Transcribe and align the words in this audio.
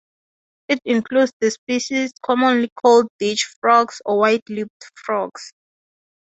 It 0.67 0.79
includes 0.83 1.31
the 1.39 1.51
species 1.51 2.11
commonly 2.23 2.71
called 2.75 3.09
ditch 3.19 3.53
frogs 3.61 4.01
or 4.03 4.17
white-lipped 4.17 4.83
frogs. 4.95 5.53